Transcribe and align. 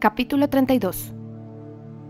Capítulo 0.00 0.48
32 0.48 1.12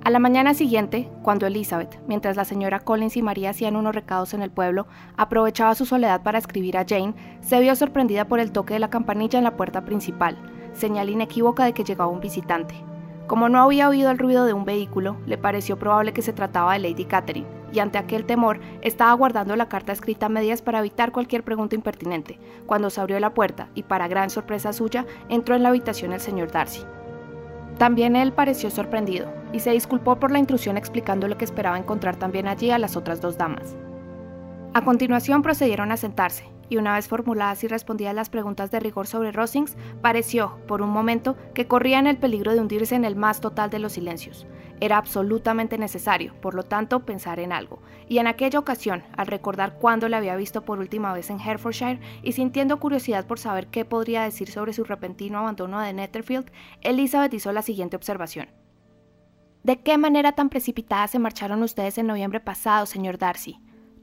A 0.04 0.10
la 0.10 0.20
mañana 0.20 0.54
siguiente, 0.54 1.10
cuando 1.24 1.48
Elizabeth, 1.48 1.98
mientras 2.06 2.36
la 2.36 2.44
señora 2.44 2.78
Collins 2.78 3.16
y 3.16 3.22
María 3.22 3.50
hacían 3.50 3.74
unos 3.74 3.96
recados 3.96 4.32
en 4.32 4.42
el 4.42 4.52
pueblo, 4.52 4.86
aprovechaba 5.16 5.74
su 5.74 5.86
soledad 5.86 6.22
para 6.22 6.38
escribir 6.38 6.78
a 6.78 6.84
Jane, 6.88 7.14
se 7.40 7.58
vio 7.58 7.74
sorprendida 7.74 8.28
por 8.28 8.38
el 8.38 8.52
toque 8.52 8.74
de 8.74 8.78
la 8.78 8.90
campanilla 8.90 9.38
en 9.38 9.44
la 9.44 9.56
puerta 9.56 9.84
principal, 9.84 10.38
señal 10.72 11.10
inequívoca 11.10 11.64
de 11.64 11.72
que 11.72 11.82
llegaba 11.82 12.12
un 12.12 12.20
visitante. 12.20 12.76
Como 13.26 13.48
no 13.48 13.60
había 13.60 13.88
oído 13.88 14.12
el 14.12 14.18
ruido 14.18 14.44
de 14.44 14.52
un 14.52 14.64
vehículo, 14.64 15.16
le 15.26 15.36
pareció 15.36 15.76
probable 15.76 16.12
que 16.12 16.22
se 16.22 16.32
trataba 16.32 16.74
de 16.74 16.78
Lady 16.78 17.06
Catherine, 17.06 17.48
y 17.72 17.80
ante 17.80 17.98
aquel 17.98 18.24
temor 18.24 18.60
estaba 18.82 19.12
guardando 19.14 19.56
la 19.56 19.68
carta 19.68 19.90
escrita 19.90 20.26
a 20.26 20.28
medias 20.28 20.62
para 20.62 20.78
evitar 20.78 21.10
cualquier 21.10 21.42
pregunta 21.42 21.74
impertinente, 21.74 22.38
cuando 22.66 22.88
se 22.88 23.00
abrió 23.00 23.18
la 23.18 23.34
puerta 23.34 23.68
y, 23.74 23.82
para 23.82 24.06
gran 24.06 24.30
sorpresa 24.30 24.72
suya, 24.72 25.06
entró 25.28 25.56
en 25.56 25.64
la 25.64 25.70
habitación 25.70 26.12
el 26.12 26.20
señor 26.20 26.52
Darcy. 26.52 26.84
También 27.80 28.14
él 28.14 28.34
pareció 28.34 28.68
sorprendido 28.68 29.32
y 29.54 29.60
se 29.60 29.70
disculpó 29.70 30.16
por 30.16 30.30
la 30.30 30.38
intrusión 30.38 30.76
explicándole 30.76 31.38
que 31.38 31.46
esperaba 31.46 31.78
encontrar 31.78 32.16
también 32.16 32.46
allí 32.46 32.70
a 32.70 32.78
las 32.78 32.94
otras 32.94 33.22
dos 33.22 33.38
damas. 33.38 33.74
A 34.74 34.84
continuación 34.84 35.40
procedieron 35.40 35.90
a 35.90 35.96
sentarse, 35.96 36.44
y 36.70 36.78
una 36.78 36.94
vez 36.94 37.08
formuladas 37.08 37.62
y 37.64 37.68
respondidas 37.68 38.14
las 38.14 38.30
preguntas 38.30 38.70
de 38.70 38.80
rigor 38.80 39.06
sobre 39.06 39.32
Rosings, 39.32 39.76
pareció, 40.00 40.56
por 40.66 40.80
un 40.80 40.88
momento, 40.88 41.36
que 41.52 41.66
corrían 41.66 42.06
el 42.06 42.16
peligro 42.16 42.54
de 42.54 42.60
hundirse 42.60 42.94
en 42.94 43.04
el 43.04 43.16
más 43.16 43.40
total 43.40 43.68
de 43.68 43.80
los 43.80 43.92
silencios. 43.92 44.46
Era 44.80 44.96
absolutamente 44.96 45.76
necesario, 45.76 46.32
por 46.40 46.54
lo 46.54 46.62
tanto, 46.62 47.04
pensar 47.04 47.38
en 47.38 47.52
algo. 47.52 47.82
Y 48.08 48.16
en 48.16 48.26
aquella 48.26 48.58
ocasión, 48.58 49.02
al 49.14 49.26
recordar 49.26 49.74
cuándo 49.78 50.08
le 50.08 50.16
había 50.16 50.36
visto 50.36 50.64
por 50.64 50.78
última 50.78 51.12
vez 51.12 51.28
en 51.28 51.38
Herefordshire 51.38 52.00
y 52.22 52.32
sintiendo 52.32 52.80
curiosidad 52.80 53.26
por 53.26 53.38
saber 53.38 53.66
qué 53.66 53.84
podría 53.84 54.22
decir 54.22 54.50
sobre 54.50 54.72
su 54.72 54.84
repentino 54.84 55.40
abandono 55.40 55.80
de 55.80 55.92
Netherfield, 55.92 56.50
Elizabeth 56.80 57.34
hizo 57.34 57.52
la 57.52 57.60
siguiente 57.60 57.96
observación. 57.96 58.48
¿De 59.62 59.82
qué 59.82 59.98
manera 59.98 60.32
tan 60.32 60.48
precipitada 60.48 61.06
se 61.08 61.18
marcharon 61.18 61.62
ustedes 61.62 61.98
en 61.98 62.06
noviembre 62.06 62.40
pasado, 62.40 62.86
señor 62.86 63.18
Darcy? 63.18 63.60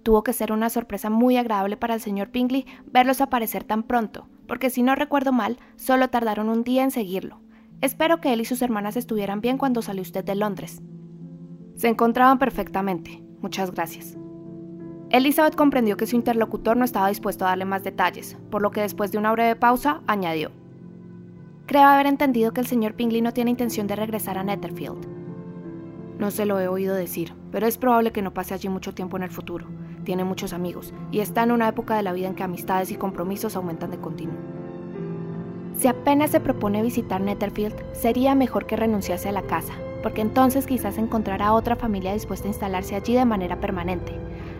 Tuvo 0.07 0.23
que 0.23 0.31
ser 0.31 0.53
una 0.53 0.69
sorpresa 0.69 1.09
muy 1.09 1.35
agradable 1.35 1.75
para 1.75 1.93
el 1.93 1.99
señor 1.99 2.29
Pingley 2.29 2.65
verlos 2.85 3.19
aparecer 3.19 3.65
tan 3.65 3.83
pronto, 3.83 4.29
porque 4.47 4.69
si 4.69 4.81
no 4.81 4.95
recuerdo 4.95 5.33
mal, 5.33 5.57
solo 5.75 6.09
tardaron 6.09 6.47
un 6.47 6.63
día 6.63 6.85
en 6.85 6.91
seguirlo. 6.91 7.41
Espero 7.81 8.21
que 8.21 8.31
él 8.31 8.39
y 8.39 8.45
sus 8.45 8.61
hermanas 8.61 8.95
estuvieran 8.95 9.41
bien 9.41 9.57
cuando 9.57 9.81
salió 9.81 10.01
usted 10.01 10.23
de 10.23 10.35
Londres. 10.35 10.81
Se 11.75 11.89
encontraban 11.89 12.39
perfectamente. 12.39 13.21
Muchas 13.41 13.71
gracias. 13.71 14.17
Elizabeth 15.09 15.55
comprendió 15.55 15.97
que 15.97 16.07
su 16.07 16.15
interlocutor 16.15 16.77
no 16.77 16.85
estaba 16.85 17.09
dispuesto 17.09 17.43
a 17.43 17.49
darle 17.49 17.65
más 17.65 17.83
detalles, 17.83 18.37
por 18.49 18.61
lo 18.61 18.71
que 18.71 18.79
después 18.79 19.11
de 19.11 19.17
una 19.17 19.33
breve 19.33 19.57
pausa 19.57 20.03
añadió. 20.07 20.51
Creo 21.65 21.83
haber 21.83 22.05
entendido 22.05 22.53
que 22.53 22.61
el 22.61 22.67
señor 22.67 22.93
Pingley 22.93 23.19
no 23.19 23.33
tiene 23.33 23.51
intención 23.51 23.87
de 23.87 23.97
regresar 23.97 24.37
a 24.37 24.43
Netherfield. 24.45 25.05
No 26.17 26.31
se 26.31 26.45
lo 26.45 26.61
he 26.61 26.69
oído 26.69 26.95
decir, 26.95 27.33
pero 27.51 27.67
es 27.67 27.77
probable 27.77 28.13
que 28.13 28.21
no 28.21 28.33
pase 28.33 28.53
allí 28.53 28.69
mucho 28.69 28.93
tiempo 28.93 29.17
en 29.17 29.23
el 29.23 29.31
futuro. 29.31 29.67
Tiene 30.07 30.23
muchos 30.23 30.53
amigos, 30.53 30.93
y 31.11 31.19
está 31.19 31.43
en 31.43 31.51
una 31.51 31.67
época 31.67 31.97
de 31.97 32.01
la 32.01 32.13
vida 32.13 32.29
en 32.29 32.33
que 32.33 32.41
amistades 32.41 32.91
y 32.91 32.95
compromisos 32.95 33.57
aumentan 33.57 33.91
de 33.91 33.97
continuo. 33.97 34.37
Si 35.77 35.89
apenas 35.89 36.31
se 36.31 36.39
propone 36.39 36.81
visitar 36.81 37.19
Netherfield, 37.19 37.75
sería 37.91 38.33
mejor 38.33 38.67
que 38.67 38.77
renunciase 38.77 39.27
a 39.27 39.33
la 39.33 39.41
casa, 39.41 39.73
porque 40.01 40.21
entonces 40.21 40.65
quizás 40.65 40.97
encontrará 40.97 41.51
otra 41.51 41.75
familia 41.75 42.13
dispuesta 42.13 42.47
a 42.47 42.51
instalarse 42.51 42.95
allí 42.95 43.15
de 43.15 43.25
manera 43.25 43.59
permanente. 43.59 44.13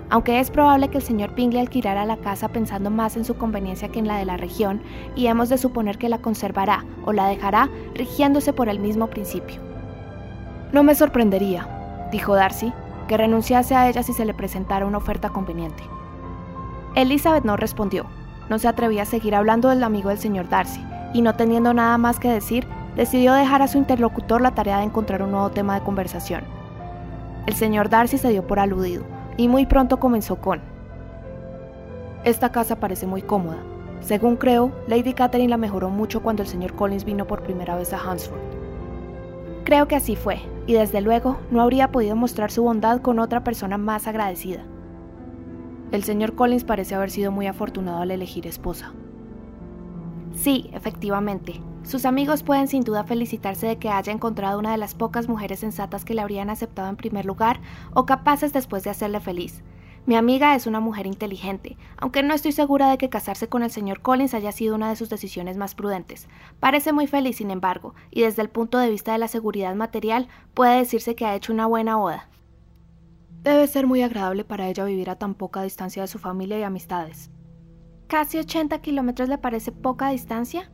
Aunque 0.09 0.41
es 0.41 0.51
probable 0.51 0.89
que 0.89 0.97
el 0.97 1.03
señor 1.03 1.33
Pingley 1.33 1.61
alquilara 1.61 2.03
la 2.03 2.17
casa 2.17 2.49
pensando 2.49 2.89
más 2.89 3.15
en 3.15 3.23
su 3.23 3.37
conveniencia 3.37 3.87
que 3.87 3.99
en 3.99 4.07
la 4.07 4.17
de 4.17 4.25
la 4.25 4.35
región, 4.35 4.81
y 5.15 5.27
hemos 5.27 5.47
de 5.47 5.57
suponer 5.57 5.97
que 5.97 6.09
la 6.09 6.21
conservará 6.21 6.83
o 7.05 7.13
la 7.13 7.25
dejará 7.29 7.69
rigiéndose 7.95 8.51
por 8.51 8.67
el 8.67 8.81
mismo 8.81 9.07
principio. 9.07 9.61
No 10.73 10.83
me 10.83 10.93
sorprendería, 10.93 12.09
dijo 12.11 12.35
Darcy, 12.35 12.73
que 13.07 13.17
renunciase 13.17 13.75
a 13.75 13.89
ella 13.89 14.03
si 14.03 14.13
se 14.13 14.25
le 14.25 14.33
presentara 14.33 14.85
una 14.85 14.97
oferta 14.97 15.29
conveniente. 15.29 15.83
Elizabeth 16.95 17.43
no 17.43 17.57
respondió. 17.57 18.05
No 18.49 18.59
se 18.59 18.67
atrevía 18.67 19.03
a 19.03 19.05
seguir 19.05 19.35
hablando 19.35 19.69
del 19.69 19.83
amigo 19.83 20.09
del 20.09 20.19
señor 20.19 20.49
Darcy, 20.49 20.83
y 21.13 21.21
no 21.21 21.35
teniendo 21.35 21.73
nada 21.73 21.97
más 21.97 22.19
que 22.19 22.29
decir, 22.29 22.67
decidió 22.95 23.33
dejar 23.33 23.61
a 23.61 23.67
su 23.67 23.77
interlocutor 23.77 24.41
la 24.41 24.55
tarea 24.55 24.77
de 24.77 24.85
encontrar 24.85 25.21
un 25.21 25.31
nuevo 25.31 25.49
tema 25.49 25.75
de 25.75 25.85
conversación. 25.85 26.43
El 27.45 27.55
señor 27.55 27.89
Darcy 27.89 28.17
se 28.17 28.29
dio 28.29 28.47
por 28.47 28.59
aludido, 28.59 29.03
y 29.37 29.47
muy 29.47 29.65
pronto 29.65 29.99
comenzó 29.99 30.37
con 30.37 30.61
Esta 32.23 32.51
casa 32.51 32.77
parece 32.77 33.05
muy 33.05 33.21
cómoda. 33.21 33.57
Según 33.99 34.35
creo, 34.35 34.71
Lady 34.87 35.13
Catherine 35.13 35.49
la 35.49 35.57
mejoró 35.57 35.89
mucho 35.89 36.21
cuando 36.21 36.43
el 36.43 36.49
señor 36.49 36.73
Collins 36.73 37.03
vino 37.03 37.25
por 37.25 37.43
primera 37.43 37.75
vez 37.75 37.93
a 37.93 37.99
Hansford. 37.99 38.56
Creo 39.67 39.89
que 39.89 39.97
así 39.97 40.15
fue, 40.15 40.39
y 40.65 40.75
desde 40.75 41.01
luego 41.01 41.41
no 41.51 41.61
habría 41.61 41.91
podido 41.91 42.15
mostrar 42.15 42.51
su 42.51 42.63
bondad 42.63 43.01
con 43.01 43.19
otra 43.19 43.43
persona 43.43 43.77
más 43.77 44.07
agradecida. 44.07 44.63
El 45.91 46.05
señor 46.05 46.35
Collins 46.35 46.63
parece 46.63 46.95
haber 46.95 47.11
sido 47.11 47.33
muy 47.33 47.47
afortunado 47.47 47.99
al 47.99 48.11
elegir 48.11 48.47
esposa. 48.47 48.93
Sí, 50.33 50.69
efectivamente. 50.71 51.61
Sus 51.83 52.05
amigos 52.05 52.43
pueden 52.43 52.69
sin 52.69 52.85
duda 52.85 53.03
felicitarse 53.03 53.67
de 53.67 53.77
que 53.77 53.89
haya 53.89 54.13
encontrado 54.13 54.57
una 54.57 54.71
de 54.71 54.77
las 54.77 54.95
pocas 54.95 55.27
mujeres 55.27 55.59
sensatas 55.59 56.05
que 56.05 56.13
le 56.13 56.21
habrían 56.21 56.49
aceptado 56.49 56.87
en 56.87 56.95
primer 56.95 57.25
lugar 57.25 57.59
o 57.93 58.05
capaces 58.05 58.53
después 58.53 58.85
de 58.85 58.91
hacerle 58.91 59.19
feliz. 59.19 59.63
Mi 60.07 60.15
amiga 60.15 60.55
es 60.55 60.67
una 60.67 60.79
mujer 60.79 61.05
inteligente, 61.05 61.75
aunque 61.97 62.23
no 62.23 62.33
estoy 62.33 62.53
segura 62.53 62.89
de 62.89 62.97
que 62.97 63.09
casarse 63.09 63.49
con 63.49 63.61
el 63.61 63.71
señor 63.71 64.01
Collins 64.01 64.33
haya 64.33 64.53
sido 64.53 64.73
una 64.73 64.87
de 64.87 64.95
sus 64.95 65.09
decisiones 65.09 65.57
más 65.57 65.75
prudentes. 65.75 66.29
Parece 66.61 66.93
muy 66.93 67.07
feliz, 67.07 67.35
sin 67.35 67.51
embargo, 67.51 67.93
y 68.09 68.21
desde 68.21 68.41
el 68.41 68.49
punto 68.49 68.77
de 68.77 68.89
vista 68.89 69.11
de 69.11 69.17
la 69.17 69.27
seguridad 69.27 69.75
material 69.75 70.29
puede 70.53 70.77
decirse 70.77 71.13
que 71.13 71.25
ha 71.25 71.35
hecho 71.35 71.51
una 71.51 71.65
buena 71.65 71.97
boda. 71.97 72.29
Debe 73.43 73.67
ser 73.67 73.85
muy 73.85 74.01
agradable 74.01 74.45
para 74.45 74.69
ella 74.69 74.85
vivir 74.85 75.09
a 75.09 75.17
tan 75.17 75.33
poca 75.33 75.61
distancia 75.61 76.03
de 76.03 76.07
su 76.07 76.19
familia 76.19 76.57
y 76.57 76.63
amistades. 76.63 77.29
¿Casi 78.07 78.37
80 78.37 78.79
kilómetros 78.79 79.27
le 79.27 79.37
parece 79.37 79.73
poca 79.73 80.07
distancia? 80.07 80.71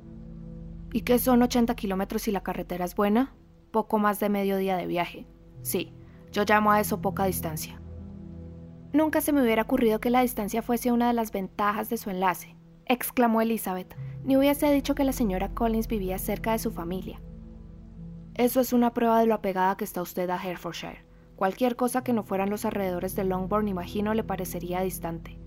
¿Y 0.91 1.01
qué 1.01 1.17
son 1.17 1.41
80 1.41 1.73
kilómetros 1.73 2.21
si 2.21 2.31
la 2.31 2.43
carretera 2.43 2.85
es 2.85 2.93
buena? 2.93 3.33
Poco 3.71 3.97
más 3.97 4.19
de 4.19 4.29
medio 4.29 4.57
día 4.57 4.77
de 4.77 4.85
viaje. 4.85 5.25
Sí, 5.63 5.91
yo 6.31 6.43
llamo 6.47 6.71
a 6.71 6.79
eso 6.79 7.01
poca 7.01 7.25
distancia. 7.25 7.79
Nunca 8.93 9.21
se 9.21 9.33
me 9.33 9.41
hubiera 9.41 9.63
ocurrido 9.63 9.99
que 9.99 10.11
la 10.11 10.21
distancia 10.21 10.61
fuese 10.61 10.91
una 10.91 11.07
de 11.07 11.13
las 11.13 11.31
ventajas 11.31 11.89
de 11.89 11.97
su 11.97 12.11
enlace, 12.11 12.55
exclamó 12.85 13.41
Elizabeth, 13.41 13.97
ni 14.23 14.37
hubiese 14.37 14.71
dicho 14.71 14.93
que 14.93 15.03
la 15.03 15.13
señora 15.13 15.49
Collins 15.49 15.87
vivía 15.87 16.19
cerca 16.19 16.51
de 16.51 16.59
su 16.59 16.69
familia. 16.69 17.19
Eso 18.35 18.61
es 18.61 18.71
una 18.71 18.93
prueba 18.93 19.19
de 19.19 19.25
lo 19.25 19.33
apegada 19.33 19.77
que 19.77 19.83
está 19.83 20.03
usted 20.03 20.29
a 20.29 20.35
Herefordshire. 20.35 21.05
Cualquier 21.35 21.75
cosa 21.75 22.03
que 22.03 22.13
no 22.13 22.21
fueran 22.21 22.51
los 22.51 22.65
alrededores 22.65 23.15
de 23.15 23.23
Longbourn, 23.23 23.67
imagino, 23.67 24.13
le 24.13 24.23
parecería 24.23 24.81
distante. 24.81 25.39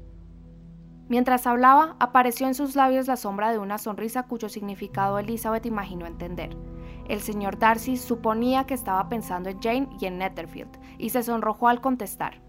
Mientras 1.09 1.47
hablaba, 1.47 1.95
apareció 2.01 2.49
en 2.49 2.55
sus 2.55 2.75
labios 2.75 3.07
la 3.07 3.17
sombra 3.17 3.53
de 3.53 3.59
una 3.59 3.78
sonrisa 3.78 4.25
cuyo 4.25 4.49
significado 4.49 5.21
Elizabeth 5.21 5.67
imaginó 5.67 6.07
entender. 6.07 6.51
El 7.09 7.21
señor 7.21 7.61
Darcy 7.61 7.97
suponía 7.97 8.67
que 8.67 8.75
estaba 8.75 9.09
pensando 9.09 9.49
en 9.49 9.61
Jane 9.61 9.89
y 10.01 10.07
en 10.07 10.19
Netherfield, 10.19 10.77
y 10.99 11.11
se 11.11 11.23
sonrojó 11.23 11.69
al 11.69 11.81
contestar. 11.81 12.46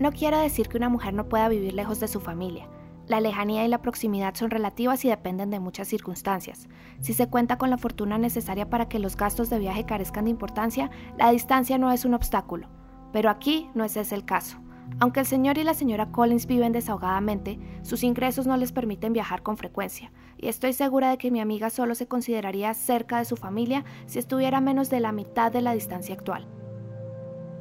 No 0.00 0.12
quiero 0.12 0.38
decir 0.38 0.68
que 0.68 0.76
una 0.76 0.88
mujer 0.88 1.12
no 1.12 1.28
pueda 1.28 1.48
vivir 1.48 1.74
lejos 1.74 1.98
de 1.98 2.06
su 2.06 2.20
familia. 2.20 2.68
La 3.08 3.20
lejanía 3.20 3.64
y 3.64 3.68
la 3.68 3.82
proximidad 3.82 4.34
son 4.34 4.50
relativas 4.50 5.04
y 5.04 5.08
dependen 5.08 5.50
de 5.50 5.60
muchas 5.60 5.88
circunstancias. 5.88 6.68
Si 7.00 7.14
se 7.14 7.28
cuenta 7.28 7.58
con 7.58 7.70
la 7.70 7.78
fortuna 7.78 8.16
necesaria 8.16 8.70
para 8.70 8.88
que 8.88 8.98
los 8.98 9.16
gastos 9.16 9.50
de 9.50 9.58
viaje 9.58 9.86
carezcan 9.86 10.26
de 10.26 10.30
importancia, 10.30 10.90
la 11.18 11.30
distancia 11.30 11.78
no 11.78 11.90
es 11.90 12.04
un 12.04 12.14
obstáculo. 12.14 12.68
Pero 13.12 13.28
aquí 13.30 13.70
no 13.74 13.82
es 13.82 13.96
ese 13.96 14.14
el 14.14 14.24
caso. 14.24 14.58
Aunque 15.00 15.20
el 15.20 15.26
señor 15.26 15.58
y 15.58 15.64
la 15.64 15.74
señora 15.74 16.12
Collins 16.12 16.46
viven 16.46 16.72
desahogadamente, 16.72 17.58
sus 17.82 18.04
ingresos 18.04 18.46
no 18.46 18.56
les 18.56 18.72
permiten 18.72 19.12
viajar 19.12 19.42
con 19.42 19.56
frecuencia, 19.56 20.12
y 20.36 20.48
estoy 20.48 20.72
segura 20.72 21.10
de 21.10 21.18
que 21.18 21.30
mi 21.30 21.40
amiga 21.40 21.70
solo 21.70 21.94
se 21.94 22.06
consideraría 22.08 22.72
cerca 22.74 23.18
de 23.18 23.24
su 23.24 23.36
familia 23.36 23.84
si 24.06 24.18
estuviera 24.18 24.58
a 24.58 24.62
menos 24.62 24.90
de 24.90 25.00
la 25.00 25.12
mitad 25.12 25.52
de 25.52 25.62
la 25.62 25.74
distancia 25.74 26.14
actual. 26.14 26.46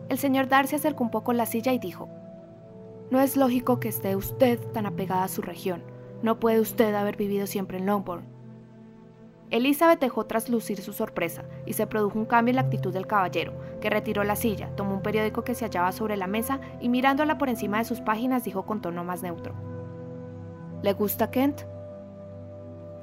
El 0.10 0.18
señor 0.18 0.48
Darcy 0.48 0.76
acercó 0.76 1.04
un 1.04 1.12
poco 1.12 1.34
la 1.34 1.46
silla 1.46 1.74
y 1.74 1.80
dijo, 1.80 2.10
No 3.10 3.22
es 3.22 3.38
lógico 3.38 3.80
que 3.80 3.88
esté 3.88 4.18
usted 4.18 4.60
tan 4.74 4.86
apegada 4.86 5.24
a 5.24 5.30
su 5.30 5.42
región. 5.42 5.82
No 6.22 6.40
puede 6.40 6.60
usted 6.60 6.94
haber 6.94 7.16
vivido 7.16 7.48
siempre 7.48 7.78
en 7.78 7.86
Longbourn. 7.86 8.26
Elizabeth 9.50 10.02
dejó 10.02 10.26
traslucir 10.26 10.82
su 10.82 10.92
sorpresa 10.92 11.46
y 11.66 11.72
se 11.72 11.88
produjo 11.88 12.20
un 12.20 12.26
cambio 12.26 12.52
en 12.52 12.58
la 12.58 12.64
actitud 12.64 12.94
del 12.94 13.08
caballero, 13.08 13.54
que 13.80 13.90
retiró 13.90 14.26
la 14.26 14.36
silla, 14.36 14.76
tomó 14.76 14.96
un 14.96 15.02
periódico 15.02 15.46
que 15.46 15.56
se 15.56 15.64
hallaba 15.64 15.94
sobre 15.94 16.18
la 16.18 16.28
mesa 16.28 16.60
y 16.82 16.90
mirándola 16.90 17.38
por 17.38 17.48
encima 17.48 17.78
de 17.78 17.86
sus 17.86 18.02
páginas 18.02 18.44
dijo 18.44 18.66
con 18.66 18.82
tono 18.82 19.06
más 19.06 19.24
neutro. 19.24 19.56
¿Le 20.84 20.92
gusta 20.92 21.32
Kent? 21.32 21.62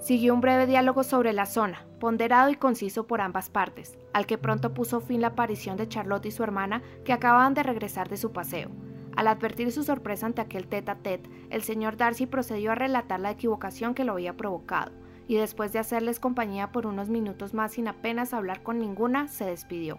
Siguió 0.01 0.35
un 0.35 0.43
breve 0.43 0.67
diálogo 0.67 1.03
sobre 1.03 1.33
la 1.33 1.47
zona, 1.47 1.87
ponderado 1.99 2.51
y 2.51 2.57
conciso 2.57 3.07
por 3.07 3.23
ambas 3.23 3.49
partes, 3.49 3.97
al 4.13 4.27
que 4.27 4.37
pronto 4.37 4.75
puso 4.75 5.01
fin 5.01 5.23
la 5.23 5.29
aparición 5.29 5.79
de 5.79 5.89
Charlotte 5.89 6.27
y 6.27 6.31
su 6.31 6.43
hermana, 6.43 6.83
que 7.05 7.15
acababan 7.15 7.55
de 7.55 7.63
regresar 7.63 8.11
de 8.11 8.19
su 8.19 8.33
paseo. 8.33 8.69
Al 9.17 9.29
advertir 9.29 9.71
su 9.71 9.85
sorpresa 9.85 10.27
ante 10.27 10.41
aquel 10.41 10.67
tete 10.67 10.91
a 10.91 10.97
tete, 10.97 11.31
el 11.51 11.63
señor 11.63 11.97
Darcy 11.97 12.27
procedió 12.27 12.73
a 12.73 12.75
relatar 12.75 13.21
la 13.21 13.31
equivocación 13.31 13.95
que 13.95 14.05
lo 14.05 14.13
había 14.13 14.37
provocado 14.37 14.93
y 15.27 15.37
después 15.37 15.73
de 15.73 15.79
hacerles 15.79 16.21
compañía 16.21 16.73
por 16.73 16.87
unos 16.87 17.09
minutos 17.09 17.55
más 17.55 17.73
sin 17.73 17.89
apenas 17.89 18.35
hablar 18.35 18.63
con 18.63 18.79
ninguna, 18.79 19.29
se 19.29 19.45
despidió. 19.45 19.99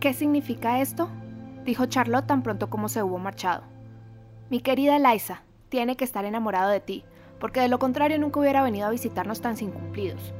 ¿Qué 0.00 0.12
significa 0.12 0.80
esto? 0.80 1.08
dijo 1.64 1.86
Charlotte 1.86 2.26
tan 2.26 2.42
pronto 2.42 2.70
como 2.70 2.88
se 2.88 3.02
hubo 3.02 3.18
marchado. 3.18 3.64
Mi 4.48 4.60
querida 4.60 4.96
Eliza, 4.96 5.42
tiene 5.68 5.96
que 5.96 6.04
estar 6.04 6.24
enamorado 6.24 6.70
de 6.70 6.80
ti, 6.80 7.04
porque 7.38 7.60
de 7.60 7.68
lo 7.68 7.78
contrario 7.78 8.18
nunca 8.18 8.40
hubiera 8.40 8.62
venido 8.62 8.86
a 8.86 8.90
visitarnos 8.90 9.40
tan 9.40 9.56
sin 9.56 9.70
cumplidos. 9.70 10.32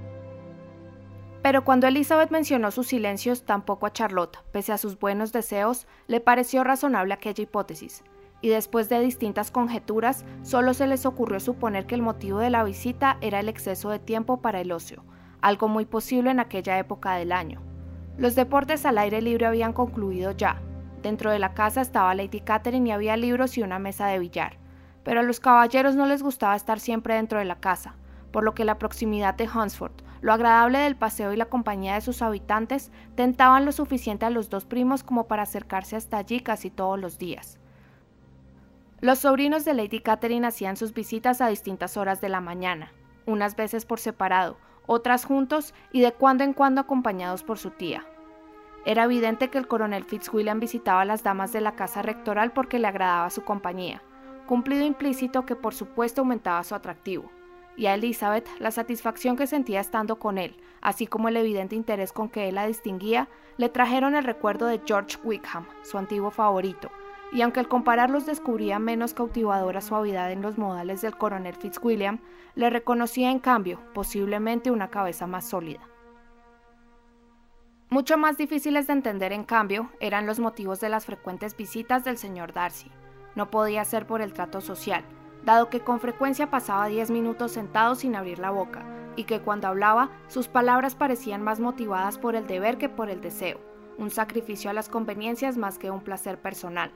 Pero 1.48 1.64
cuando 1.64 1.86
Elizabeth 1.86 2.30
mencionó 2.30 2.70
sus 2.70 2.88
silencios, 2.88 3.44
tampoco 3.46 3.86
a 3.86 3.90
Charlotte, 3.90 4.36
pese 4.52 4.70
a 4.70 4.76
sus 4.76 4.98
buenos 4.98 5.32
deseos, 5.32 5.86
le 6.06 6.20
pareció 6.20 6.62
razonable 6.62 7.14
aquella 7.14 7.42
hipótesis, 7.42 8.04
y 8.42 8.50
después 8.50 8.90
de 8.90 9.00
distintas 9.00 9.50
conjeturas, 9.50 10.26
solo 10.42 10.74
se 10.74 10.86
les 10.86 11.06
ocurrió 11.06 11.40
suponer 11.40 11.86
que 11.86 11.94
el 11.94 12.02
motivo 12.02 12.38
de 12.38 12.50
la 12.50 12.64
visita 12.64 13.16
era 13.22 13.40
el 13.40 13.48
exceso 13.48 13.88
de 13.88 13.98
tiempo 13.98 14.42
para 14.42 14.60
el 14.60 14.70
ocio, 14.70 15.02
algo 15.40 15.68
muy 15.68 15.86
posible 15.86 16.30
en 16.30 16.38
aquella 16.38 16.78
época 16.78 17.14
del 17.14 17.32
año. 17.32 17.62
Los 18.18 18.34
deportes 18.34 18.84
al 18.84 18.98
aire 18.98 19.22
libre 19.22 19.46
habían 19.46 19.72
concluido 19.72 20.32
ya. 20.32 20.60
Dentro 21.00 21.30
de 21.30 21.38
la 21.38 21.54
casa 21.54 21.80
estaba 21.80 22.14
Lady 22.14 22.40
Catherine 22.40 22.90
y 22.90 22.92
había 22.92 23.16
libros 23.16 23.56
y 23.56 23.62
una 23.62 23.78
mesa 23.78 24.06
de 24.08 24.18
billar. 24.18 24.58
Pero 25.02 25.20
a 25.20 25.22
los 25.22 25.40
caballeros 25.40 25.96
no 25.96 26.04
les 26.04 26.22
gustaba 26.22 26.56
estar 26.56 26.78
siempre 26.78 27.14
dentro 27.14 27.38
de 27.38 27.46
la 27.46 27.58
casa, 27.58 27.94
por 28.32 28.44
lo 28.44 28.52
que 28.52 28.66
la 28.66 28.78
proximidad 28.78 29.34
de 29.34 29.48
Hunsford, 29.48 30.02
lo 30.20 30.32
agradable 30.32 30.78
del 30.78 30.96
paseo 30.96 31.32
y 31.32 31.36
la 31.36 31.46
compañía 31.46 31.94
de 31.94 32.00
sus 32.00 32.22
habitantes 32.22 32.90
tentaban 33.14 33.64
lo 33.64 33.72
suficiente 33.72 34.26
a 34.26 34.30
los 34.30 34.50
dos 34.50 34.64
primos 34.64 35.02
como 35.02 35.26
para 35.26 35.44
acercarse 35.44 35.96
hasta 35.96 36.18
allí 36.18 36.40
casi 36.40 36.70
todos 36.70 36.98
los 36.98 37.18
días. 37.18 37.58
Los 39.00 39.20
sobrinos 39.20 39.64
de 39.64 39.74
Lady 39.74 40.00
Catherine 40.00 40.46
hacían 40.46 40.76
sus 40.76 40.92
visitas 40.92 41.40
a 41.40 41.48
distintas 41.48 41.96
horas 41.96 42.20
de 42.20 42.28
la 42.28 42.40
mañana, 42.40 42.92
unas 43.26 43.54
veces 43.54 43.86
por 43.86 44.00
separado, 44.00 44.56
otras 44.86 45.24
juntos 45.24 45.74
y 45.92 46.00
de 46.00 46.12
cuando 46.12 46.42
en 46.42 46.52
cuando 46.52 46.80
acompañados 46.80 47.44
por 47.44 47.58
su 47.58 47.70
tía. 47.70 48.04
Era 48.84 49.04
evidente 49.04 49.50
que 49.50 49.58
el 49.58 49.68
coronel 49.68 50.04
Fitzwilliam 50.04 50.60
visitaba 50.60 51.02
a 51.02 51.04
las 51.04 51.22
damas 51.22 51.52
de 51.52 51.60
la 51.60 51.76
casa 51.76 52.02
rectoral 52.02 52.52
porque 52.52 52.78
le 52.78 52.88
agradaba 52.88 53.30
su 53.30 53.44
compañía, 53.44 54.02
cumplido 54.46 54.84
implícito 54.84 55.44
que 55.44 55.54
por 55.54 55.74
supuesto 55.74 56.22
aumentaba 56.22 56.64
su 56.64 56.74
atractivo, 56.74 57.30
y 57.78 57.86
a 57.86 57.94
Elizabeth 57.94 58.46
la 58.58 58.72
satisfacción 58.72 59.36
que 59.36 59.46
sentía 59.46 59.80
estando 59.80 60.18
con 60.18 60.36
él, 60.36 60.56
así 60.82 61.06
como 61.06 61.28
el 61.28 61.36
evidente 61.36 61.76
interés 61.76 62.12
con 62.12 62.28
que 62.28 62.48
él 62.48 62.56
la 62.56 62.66
distinguía, 62.66 63.28
le 63.56 63.68
trajeron 63.68 64.16
el 64.16 64.24
recuerdo 64.24 64.66
de 64.66 64.82
George 64.84 65.16
Wickham, 65.22 65.66
su 65.82 65.96
antiguo 65.96 66.30
favorito, 66.30 66.90
y 67.32 67.42
aunque 67.42 67.60
al 67.60 67.68
compararlos 67.68 68.26
descubría 68.26 68.78
menos 68.78 69.14
cautivadora 69.14 69.80
suavidad 69.80 70.32
en 70.32 70.42
los 70.42 70.58
modales 70.58 71.00
del 71.00 71.16
coronel 71.16 71.54
Fitzwilliam, 71.54 72.18
le 72.56 72.68
reconocía 72.68 73.30
en 73.30 73.38
cambio 73.38 73.80
posiblemente 73.94 74.70
una 74.70 74.88
cabeza 74.88 75.26
más 75.26 75.48
sólida. 75.48 75.80
Mucho 77.90 78.18
más 78.18 78.36
difíciles 78.36 78.86
de 78.86 78.92
entender, 78.92 79.32
en 79.32 79.44
cambio, 79.44 79.90
eran 80.00 80.26
los 80.26 80.40
motivos 80.40 80.80
de 80.80 80.90
las 80.90 81.06
frecuentes 81.06 81.56
visitas 81.56 82.04
del 82.04 82.18
señor 82.18 82.52
Darcy. 82.52 82.90
No 83.34 83.50
podía 83.50 83.84
ser 83.84 84.06
por 84.06 84.20
el 84.20 84.34
trato 84.34 84.60
social, 84.60 85.04
dado 85.48 85.70
que 85.70 85.80
con 85.80 85.98
frecuencia 85.98 86.50
pasaba 86.50 86.88
diez 86.88 87.10
minutos 87.10 87.52
sentado 87.52 87.94
sin 87.94 88.14
abrir 88.14 88.38
la 88.38 88.50
boca, 88.50 88.84
y 89.16 89.24
que 89.24 89.40
cuando 89.40 89.66
hablaba 89.66 90.10
sus 90.26 90.46
palabras 90.46 90.94
parecían 90.94 91.42
más 91.42 91.58
motivadas 91.58 92.18
por 92.18 92.36
el 92.36 92.46
deber 92.46 92.76
que 92.76 92.90
por 92.90 93.08
el 93.08 93.22
deseo, 93.22 93.58
un 93.96 94.10
sacrificio 94.10 94.68
a 94.68 94.74
las 94.74 94.90
conveniencias 94.90 95.56
más 95.56 95.78
que 95.78 95.90
un 95.90 96.02
placer 96.02 96.38
personal. 96.38 96.92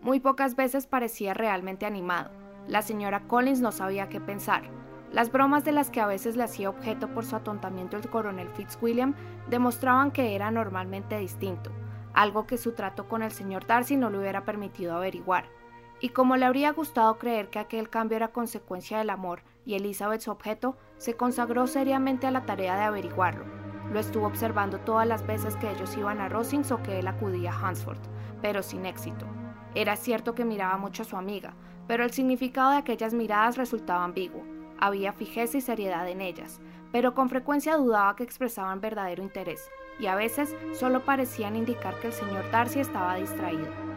Muy 0.00 0.18
pocas 0.18 0.56
veces 0.56 0.86
parecía 0.86 1.34
realmente 1.34 1.84
animado. 1.84 2.30
La 2.68 2.80
señora 2.80 3.20
Collins 3.26 3.60
no 3.60 3.70
sabía 3.70 4.08
qué 4.08 4.18
pensar. 4.18 4.62
Las 5.12 5.30
bromas 5.30 5.62
de 5.62 5.72
las 5.72 5.90
que 5.90 6.00
a 6.00 6.06
veces 6.06 6.36
le 6.36 6.44
hacía 6.44 6.70
objeto 6.70 7.08
por 7.12 7.26
su 7.26 7.36
atontamiento 7.36 7.98
el 7.98 8.08
coronel 8.08 8.48
Fitzwilliam 8.48 9.14
demostraban 9.50 10.10
que 10.10 10.34
era 10.34 10.50
normalmente 10.50 11.18
distinto, 11.18 11.70
algo 12.14 12.46
que 12.46 12.56
su 12.56 12.72
trato 12.72 13.08
con 13.08 13.20
el 13.20 13.30
señor 13.30 13.66
Darcy 13.66 13.98
no 13.98 14.08
le 14.08 14.20
hubiera 14.20 14.46
permitido 14.46 14.96
averiguar. 14.96 15.44
Y 16.00 16.10
como 16.10 16.36
le 16.36 16.44
habría 16.44 16.72
gustado 16.72 17.18
creer 17.18 17.48
que 17.48 17.58
aquel 17.58 17.88
cambio 17.88 18.16
era 18.16 18.32
consecuencia 18.32 18.98
del 18.98 19.10
amor 19.10 19.42
y 19.64 19.74
Elizabeth 19.74 20.20
su 20.20 20.30
objeto, 20.30 20.76
se 20.98 21.16
consagró 21.16 21.66
seriamente 21.66 22.26
a 22.26 22.30
la 22.30 22.44
tarea 22.44 22.76
de 22.76 22.82
averiguarlo. 22.82 23.44
Lo 23.92 24.00
estuvo 24.00 24.26
observando 24.26 24.80
todas 24.80 25.06
las 25.06 25.26
veces 25.26 25.56
que 25.56 25.70
ellos 25.70 25.96
iban 25.96 26.20
a 26.20 26.28
Rosings 26.28 26.72
o 26.72 26.82
que 26.82 26.98
él 26.98 27.06
acudía 27.06 27.52
a 27.52 27.68
Hansford, 27.68 28.00
pero 28.42 28.62
sin 28.62 28.86
éxito. 28.86 29.26
Era 29.74 29.96
cierto 29.96 30.34
que 30.34 30.44
miraba 30.44 30.76
mucho 30.76 31.02
a 31.02 31.06
su 31.06 31.16
amiga, 31.16 31.54
pero 31.86 32.04
el 32.04 32.12
significado 32.12 32.70
de 32.72 32.78
aquellas 32.78 33.14
miradas 33.14 33.56
resultaba 33.56 34.04
ambiguo. 34.04 34.42
Había 34.78 35.12
fijeza 35.12 35.58
y 35.58 35.60
seriedad 35.60 36.08
en 36.08 36.20
ellas, 36.20 36.60
pero 36.92 37.14
con 37.14 37.28
frecuencia 37.28 37.76
dudaba 37.76 38.16
que 38.16 38.22
expresaban 38.22 38.80
verdadero 38.80 39.22
interés, 39.22 39.70
y 39.98 40.06
a 40.06 40.14
veces 40.14 40.54
solo 40.72 41.04
parecían 41.04 41.56
indicar 41.56 41.98
que 42.00 42.08
el 42.08 42.12
señor 42.12 42.50
Darcy 42.50 42.80
estaba 42.80 43.16
distraído. 43.16 43.93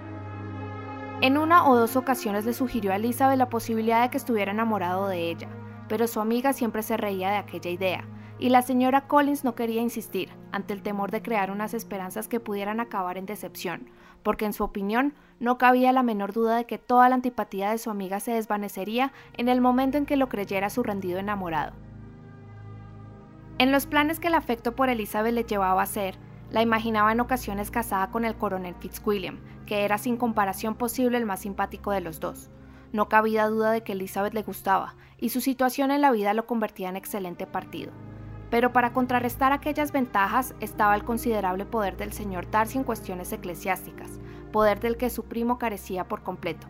En 1.19 1.39
una 1.39 1.67
o 1.67 1.75
dos 1.75 1.95
ocasiones 1.95 2.45
le 2.45 2.53
sugirió 2.53 2.91
a 2.91 2.97
Elizabeth 2.97 3.39
la 3.39 3.49
posibilidad 3.49 4.03
de 4.03 4.11
que 4.11 4.17
estuviera 4.17 4.51
enamorado 4.51 5.07
de 5.07 5.31
ella, 5.31 5.47
pero 5.89 6.05
su 6.05 6.19
amiga 6.19 6.53
siempre 6.53 6.83
se 6.83 6.95
reía 6.95 7.31
de 7.31 7.37
aquella 7.37 7.71
idea, 7.71 8.05
y 8.37 8.49
la 8.49 8.61
señora 8.61 9.07
Collins 9.07 9.43
no 9.43 9.55
quería 9.55 9.81
insistir, 9.81 10.29
ante 10.51 10.73
el 10.73 10.83
temor 10.83 11.09
de 11.09 11.23
crear 11.23 11.49
unas 11.49 11.73
esperanzas 11.73 12.27
que 12.27 12.39
pudieran 12.39 12.79
acabar 12.79 13.17
en 13.17 13.25
decepción, 13.25 13.89
porque 14.21 14.45
en 14.45 14.53
su 14.53 14.63
opinión 14.63 15.15
no 15.39 15.57
cabía 15.57 15.91
la 15.91 16.03
menor 16.03 16.33
duda 16.33 16.55
de 16.55 16.65
que 16.65 16.77
toda 16.77 17.09
la 17.09 17.15
antipatía 17.15 17.71
de 17.71 17.79
su 17.79 17.89
amiga 17.89 18.19
se 18.19 18.33
desvanecería 18.33 19.11
en 19.33 19.49
el 19.49 19.59
momento 19.59 19.97
en 19.97 20.05
que 20.05 20.17
lo 20.17 20.29
creyera 20.29 20.69
su 20.69 20.83
rendido 20.83 21.17
enamorado. 21.17 21.73
En 23.57 23.71
los 23.71 23.87
planes 23.87 24.19
que 24.19 24.27
el 24.27 24.35
afecto 24.35 24.75
por 24.75 24.89
Elizabeth 24.89 25.33
le 25.33 25.45
llevaba 25.45 25.81
a 25.81 25.85
hacer, 25.85 26.19
la 26.51 26.61
imaginaba 26.61 27.11
en 27.11 27.19
ocasiones 27.19 27.71
casada 27.71 28.09
con 28.09 28.25
el 28.25 28.35
coronel 28.35 28.75
Fitzwilliam, 28.79 29.39
que 29.65 29.83
era 29.83 29.97
sin 29.97 30.17
comparación 30.17 30.75
posible 30.75 31.17
el 31.17 31.25
más 31.25 31.41
simpático 31.41 31.91
de 31.91 32.01
los 32.01 32.19
dos. 32.19 32.49
No 32.93 33.09
cabía 33.09 33.47
duda 33.47 33.71
de 33.71 33.83
que 33.83 33.93
Elizabeth 33.93 34.33
le 34.33 34.43
gustaba, 34.43 34.95
y 35.17 35.29
su 35.29 35.41
situación 35.41 35.91
en 35.91 36.01
la 36.01 36.11
vida 36.11 36.33
lo 36.33 36.45
convertía 36.45 36.89
en 36.89 36.95
excelente 36.95 37.45
partido. 37.45 37.91
Pero 38.49 38.71
para 38.71 38.93
contrarrestar 38.93 39.51
aquellas 39.51 39.91
ventajas 39.91 40.55
estaba 40.61 40.95
el 40.95 41.03
considerable 41.03 41.65
poder 41.65 41.97
del 41.97 42.13
señor 42.13 42.49
Darcy 42.49 42.77
en 42.77 42.85
cuestiones 42.85 43.33
eclesiásticas, 43.33 44.09
poder 44.53 44.79
del 44.79 44.95
que 44.95 45.09
su 45.09 45.25
primo 45.25 45.57
carecía 45.57 46.07
por 46.07 46.23
completo. 46.23 46.67